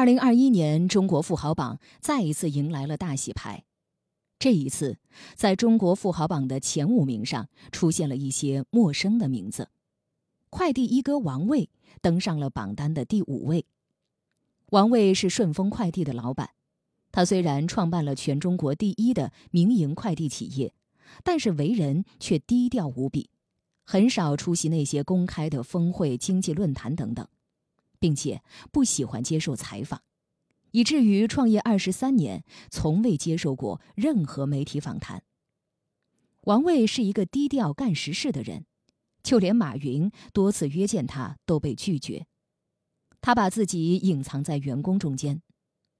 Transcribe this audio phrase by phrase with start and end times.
[0.00, 3.64] 二零二一年，中国富豪榜再一次迎来了大洗牌。
[4.38, 4.96] 这一次，
[5.34, 9.68] 在中国富豪榜的前五名上出现了一些陌生的名字。
[10.48, 11.68] 快递一哥王卫
[12.00, 13.66] 登上了榜单的第五位。
[14.70, 16.48] 王卫是顺丰快递的老板，
[17.12, 20.72] 他虽然创办了全中国第一的民营快递企业，
[21.22, 23.28] 但是为人却低调无比，
[23.84, 27.28] 很少出席那些公开的峰会、经济论坛等等。
[28.00, 28.42] 并且
[28.72, 30.02] 不喜欢接受采访，
[30.72, 35.22] 以至于创业二十三年从未接受过任何媒体访谈。
[36.44, 38.64] 王卫是一个低调干实事的人，
[39.22, 42.26] 就连马云多次约见他都被拒绝。
[43.20, 45.42] 他把自己隐藏在员工中间，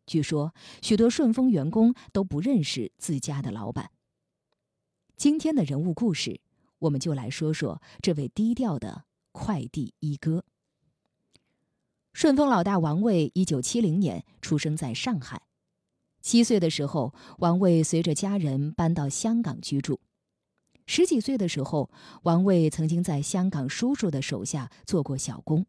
[0.06, 3.90] 据说许多顺丰员工都不认识自家的老板。
[5.16, 6.40] 今天的人物故事，
[6.78, 10.46] 我们就来说说这位低调的快递一哥。
[12.12, 15.42] 顺丰老大王卫，一九七零年出生在上海。
[16.20, 20.00] 七岁的时候，王卫随着家人搬到香港居住。
[20.86, 21.88] 十几岁的时候，
[22.24, 25.64] 王卫曾经在香港叔叔的手下做过小工。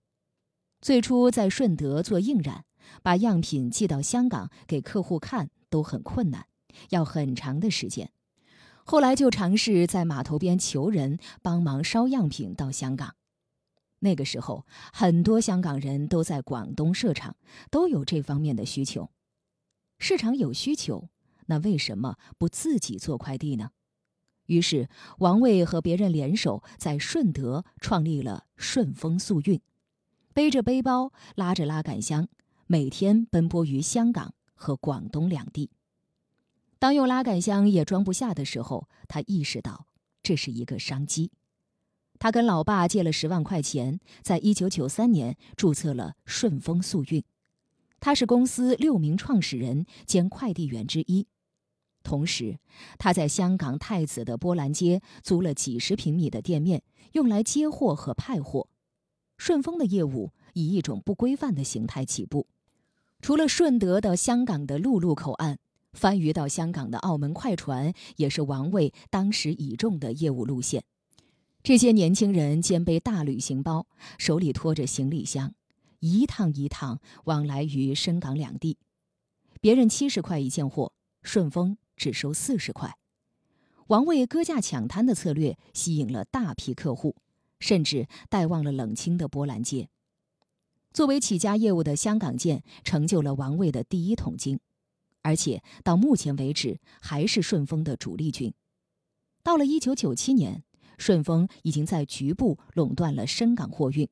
[0.81, 2.65] 最初在顺德做印染，
[3.03, 6.47] 把样品寄到香港给客户看都很困难，
[6.89, 8.11] 要很长的时间。
[8.83, 13.15] 后来就尝试在码头边求人帮忙捎样品到香港。
[14.01, 17.35] 那个时候，很多香港人都在广东设厂，
[17.71, 19.09] 都有这方面的需求。
[19.97, 21.09] 市场有需求，
[21.45, 23.71] 那为什么不自己做快递呢？
[24.47, 29.61] 于是，王卫和别人联手，在顺德创立了顺丰速运，
[30.33, 32.27] 背着背包，拉着拉杆箱，
[32.67, 35.69] 每天奔波于香港和广东两地。
[36.79, 39.85] 当用拉杆箱也装不下的时候，他意识到
[40.23, 41.31] 这是一个商机。
[42.21, 47.23] 他跟老爸借了十万块钱，在一九九三年注册了顺丰速运。
[47.99, 51.25] 他是公司六名创始人兼快递员之一。
[52.03, 52.59] 同时，
[52.99, 58.67] 他在香港太子的波兰街租了几十平米的店面，用来接货和派货。
[59.39, 62.45] 顺丰的业务以一种不规范的形态起步，
[63.23, 65.57] 除了顺德到香港的陆路口岸，
[65.93, 70.83] 番禺到香港的澳门快船也是王卫当时倚重的业务路线。
[71.63, 73.85] 这些年轻人肩背大旅行包，
[74.17, 75.53] 手里拖着行李箱，
[75.99, 78.79] 一趟一趟往来于深港两地。
[79.59, 82.97] 别人七十块一件货，顺丰只收四十块。
[83.87, 87.15] 王卫割价抢滩的策略吸引了大批客户，
[87.59, 89.87] 甚至带旺了冷清的波兰街。
[90.91, 94.59] 作为起家业务的香港件，成就了王卫的第一桶金，
[95.21, 98.51] 而且到目前为止还是顺丰的主力军。
[99.43, 100.63] 到了一九九七年。
[101.01, 104.07] 顺丰已经在局部垄断了深港货运，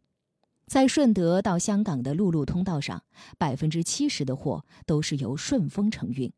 [0.65, 3.03] 在顺德到香港的陆路通道上，
[3.37, 6.33] 百分之七十的货都是由顺丰承运。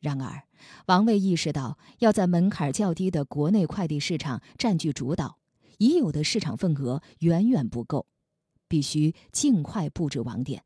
[0.00, 0.42] 然而，
[0.86, 5.38] 王卫意识到要在门槛较低的国内快递市场占据主导，
[5.78, 8.06] 已有的市场份额远远不够，
[8.66, 10.64] 必须尽快布置网点。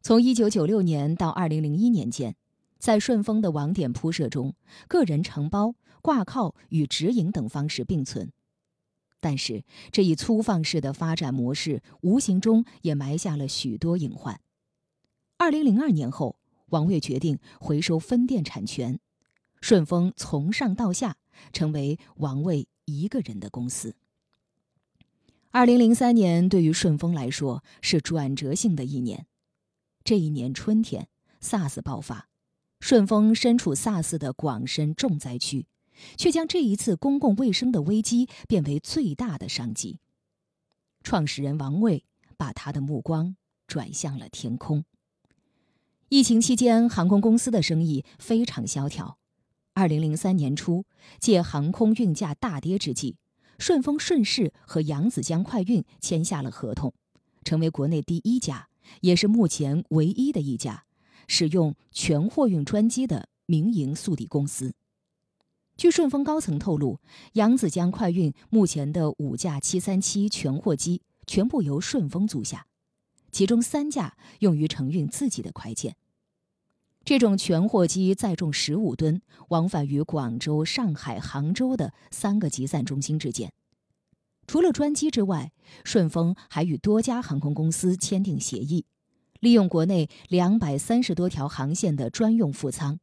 [0.00, 2.36] 从一九九六年到二零零一年间。
[2.78, 4.54] 在顺丰的网点铺设中，
[4.86, 8.32] 个人承包、挂靠与直营等方式并存，
[9.20, 14.40] 但是这一粗放式的发展模式无形中也埋下了许多隐患。
[15.38, 18.98] 二零零二年后，王卫决定回收分店产权，
[19.60, 21.16] 顺丰从上到下
[21.52, 23.94] 成为王卫一个人的公司。
[25.50, 29.26] 二零零三年对于顺丰来说是转折性的一年，
[30.04, 31.08] 这一年春天
[31.40, 32.28] ，SARS 爆发。
[32.78, 35.66] 顺丰身处 SARS 的广深重灾区，
[36.16, 39.98] 却将这一次公共卫生的危机变为最大的商机。
[41.02, 42.04] 创始人王卫
[42.36, 43.36] 把他的目光
[43.66, 44.84] 转向了天空。
[46.08, 49.18] 疫情期间，航空公司的生意非常萧条。
[49.74, 50.84] 二零零三年初，
[51.18, 53.16] 借航空运价大跌之际，
[53.58, 56.94] 顺丰顺势和扬子江快运签下了合同，
[57.44, 58.68] 成为国内第一家，
[59.00, 60.84] 也是目前唯一的一家。
[61.28, 64.74] 使用全货运专机的民营速递公司。
[65.76, 66.98] 据顺丰高层透露，
[67.34, 72.66] 扬子江快运目前的五架737全货机全部由顺丰租下，
[73.30, 75.96] 其中三架用于承运自己的快件。
[77.04, 83.52] 这种全货机载重十五吨，往返于广州、上海、杭州的三个集散中心之间。
[84.46, 85.52] 除了专机之外，
[85.84, 88.86] 顺丰还与多家航空公司签订协议。
[89.40, 92.98] 利用国内两百三十多条航线的专用副舱，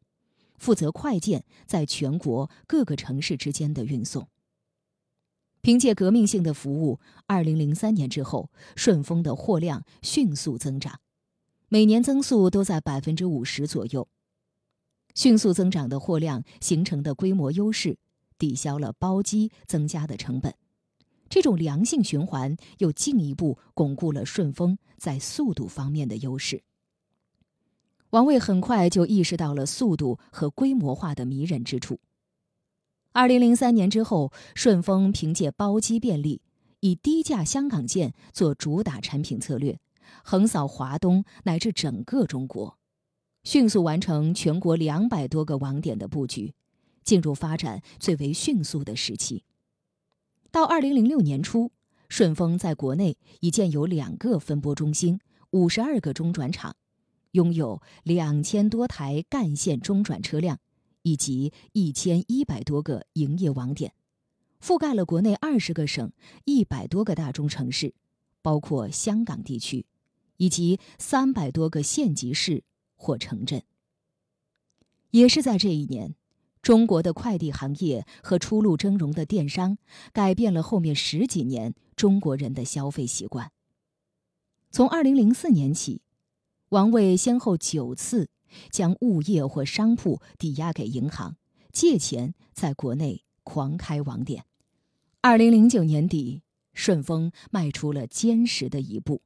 [0.63, 4.29] 负责快件在全国各个城市之间的运送。
[5.61, 11.01] 凭借革命性的服务，二零零三年之后，顺丰的货量迅速增长，
[11.67, 14.07] 每年增速都在百分之五十左右。
[15.13, 17.97] 迅速增长的货量形成的规模优势，
[18.37, 20.55] 抵消了包机增加的成本。
[21.27, 26.63] 这种良性循环又进一步巩固了顺丰在速度方面的优势。
[28.13, 31.99] 王卫很快就意识到了速度和规模化的迷人之处。
[33.11, 36.39] 二零零三年之后，顺丰凭借包机便利，
[36.81, 39.79] 以低价香港件做主打产品策略，
[40.23, 42.77] 横扫华东乃至整个中国。
[43.43, 46.53] 迅速完成全国两百多个网点的布局，
[47.03, 49.43] 进入发展最为迅速的时期。
[50.51, 51.71] 到二零零六年初，
[52.09, 55.19] 顺丰在国内已建有两个分拨中心、
[55.49, 56.75] 五十二个中转场，
[57.33, 60.57] 拥有两千多台干线中转车辆，
[61.03, 63.93] 以及一千一百多个营业网点，
[64.59, 66.11] 覆盖了国内二十个省、
[66.45, 67.93] 一百多个大中城市，
[68.41, 69.85] 包括香港地区，
[70.37, 72.63] 以及三百多个县级市。
[72.95, 73.61] 或城镇。
[75.11, 76.15] 也是在这一年，
[76.61, 79.77] 中国的快递行业和初露峥嵘的电商，
[80.13, 83.51] 改变了后面十几年中国人的消费习惯。
[84.71, 86.01] 从二零零四年起，
[86.73, 88.31] 王卫先后九次
[88.71, 91.37] 将物业或商铺抵押给银行，
[91.71, 94.45] 借钱在国内狂开网点。
[95.21, 96.41] 二零零九年底，
[96.73, 99.21] 顺丰迈出了坚实的一步，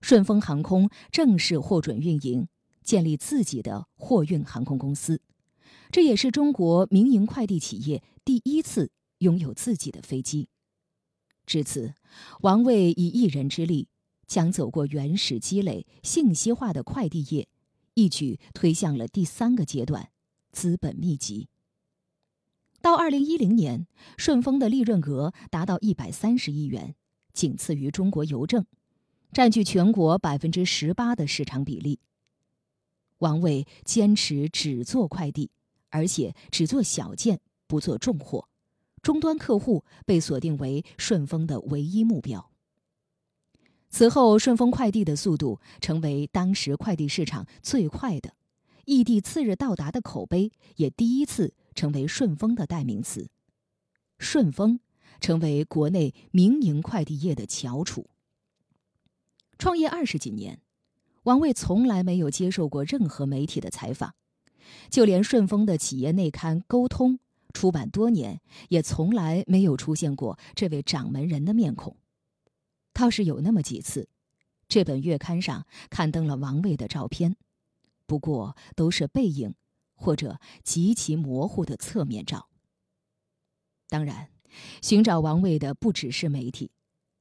[0.00, 2.46] 顺丰航空正式获准运营。
[2.84, 5.20] 建立自己的货运航空公司，
[5.90, 10.48] 这也是中国民营快递企业第一次拥有自己的飞机。
[11.44, 11.92] 至此，
[12.40, 13.88] 王卫以一人之力，
[14.28, 17.48] 将走过原始积累、信息化的快递业，
[17.94, 20.10] 一举推向了第三个阶段——
[20.52, 21.48] 资本密集。
[22.80, 26.94] 到二零一零年，顺丰的利润额达到一百三十亿元，
[27.32, 28.64] 仅次于中国邮政，
[29.32, 31.98] 占据全国百分之十八的市场比例。
[33.18, 35.50] 王卫坚持只做快递，
[35.88, 38.46] 而且只做小件，不做重货，
[39.02, 42.52] 终端客户被锁定为顺丰的唯一目标。
[43.90, 48.34] 此后，顺丰快递的速度成为当时快递市场最快的，
[48.84, 53.28] 异地次日到达的口碑也第一次成为顺丰的代名词。
[54.18, 54.80] 顺丰
[55.20, 58.06] 成为国内民营快递业的翘楚。
[59.58, 60.60] 创业二十几年。
[61.24, 64.14] 王卫从来没有接受过任何媒体的采访，
[64.88, 67.14] 就连顺丰的企业内刊《沟通》
[67.52, 68.40] 出版多年，
[68.70, 71.96] 也从来没有出现过这位掌门人的面孔。
[72.98, 74.08] 倒是有那么几次，
[74.66, 77.36] 这本月刊上刊登了王卫的照片，
[78.06, 79.54] 不过都是背影
[79.94, 82.48] 或者极其模糊的侧面照。
[83.88, 84.30] 当然，
[84.82, 86.72] 寻找王卫的不只是媒体，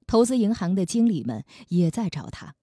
[0.07, 2.56] 投资银行的经理们也在找他。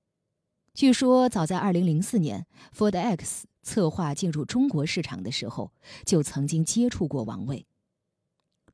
[0.75, 5.73] 据说，早在2004年，Ford X 策划进入中国市场的时候，
[6.05, 7.65] 就曾经接触过王卫。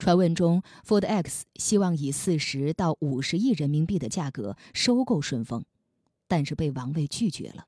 [0.01, 5.63] 传闻中，Ford X 希望以40到50亿人民币的价格收购顺丰，
[6.27, 7.67] 但是被王卫拒绝了。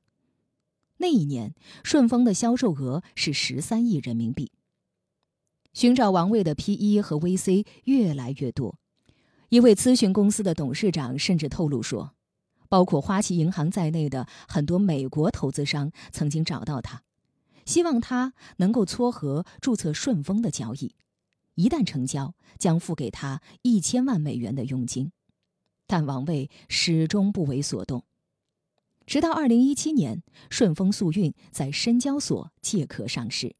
[0.97, 1.53] 那一年，
[1.83, 4.51] 顺丰的销售额是13亿人民币。
[5.73, 8.79] 寻找王卫的 PE 和 VC 越来越多，
[9.49, 12.15] 一位咨询公司的董事长甚至透露说。
[12.67, 17.03] 包括花旗银行在内的很多美国投资商曾经找到他，
[17.65, 20.95] 希望他能够撮合注册顺丰的交易，
[21.55, 25.11] 一旦成交，将付给他一千万美元的佣金。
[25.85, 28.03] 但王卫始终不为所动。
[29.05, 33.55] 直到二零一七年，顺丰速运在深交所借壳上市，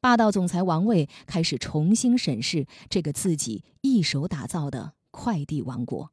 [0.00, 6.12] 霸道总裁王卫开始重新审视这个自己一手打造的快递王国。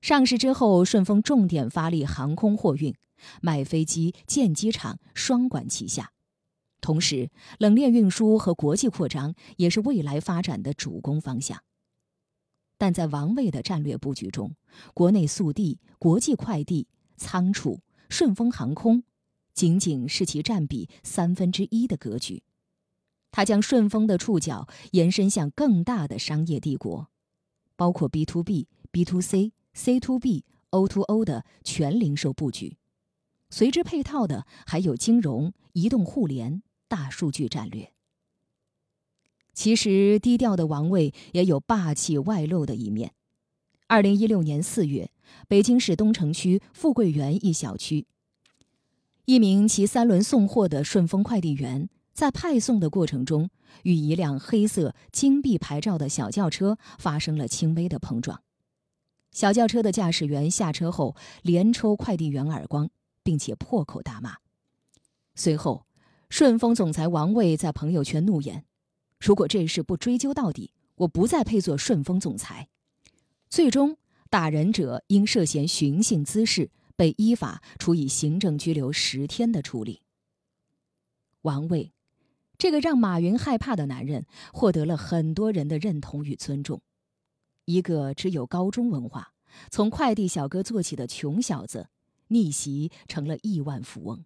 [0.00, 2.92] 上市之后，顺丰重点发力航空货运，
[3.40, 6.10] 卖飞机建机场双管齐下，
[6.84, 11.64] 同时冷链运输和国际扩张也是未来发展的主攻方向。
[12.76, 14.54] 但在王卫的战略布局中，
[14.92, 16.86] 国内速递、国际快递、
[17.16, 19.02] 仓储、顺丰航空，
[19.54, 22.42] 仅仅是其占比三分之一的格局。
[23.30, 27.08] 他将顺丰的触角延伸向更大的商业帝国，
[27.76, 29.52] 包括 B to B、B to C。
[29.76, 32.76] C to B、O to O 的全零售布局，
[33.50, 36.62] 随之配套的还有金融、移动互联、
[36.94, 37.92] 大数据战略。
[39.52, 43.14] 其实低调的王卫也有霸气外露的一面。
[43.88, 45.10] 二零一六年四月，
[45.48, 48.06] 北京市东城区富贵园一小区，
[49.24, 53.50] 一名骑三轮送货的顺丰快递员在派送的过程中，
[53.82, 58.40] 与一辆黑色金币牌照的小轿车发生了轻微的碰撞。
[59.32, 62.88] 小轿车的驾驶员下车后，连抽快递员耳光，
[63.24, 64.36] 并且破口大骂。
[65.34, 65.86] 随后，
[66.36, 68.64] 顺丰总裁王卫在朋友圈怒言
[69.22, 72.68] ：“如果这事不追究到底，我不再配做顺丰总裁。”
[73.48, 73.96] 最终，
[74.30, 80.02] 打人者因涉嫌寻衅滋事，被依法处以行政拘留十天的处理。
[81.42, 81.92] 王卫，
[82.58, 86.82] 这个让马云害怕的男人，获得了很多人的认同与尊重。
[87.66, 89.34] 一个只有高中文化、
[89.70, 91.90] 从快递小哥做起的穷小子，
[92.26, 94.24] 逆袭成了亿万富翁。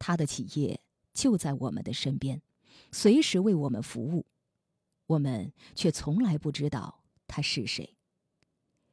[0.00, 0.80] 他的企业
[1.16, 2.42] 就在我们的身边，
[2.92, 4.26] 随时为我们服务，
[5.06, 7.96] 我们却从来不知道他是谁。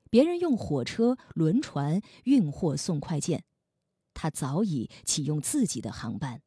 [0.10, 3.44] 别人用火车、轮船运货送快件，
[4.13, 6.42] 他早已启用自己的航班，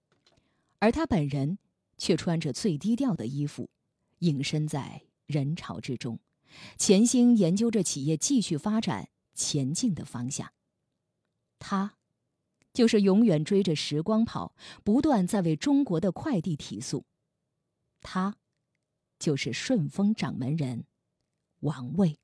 [0.79, 1.59] 而他本人
[1.99, 3.69] 却穿着最低调的衣服，
[4.21, 6.19] 隐身在人潮之中，
[6.79, 10.51] 潜心研究着企业继续发展前进的方向。
[11.59, 11.97] 他。
[12.77, 14.55] 就是永远追着时光跑，
[14.85, 17.07] 不断在为中国的快递提速。
[18.03, 18.37] 他，
[19.19, 20.85] 就是顺丰掌门人，
[21.61, 22.19] 王卫。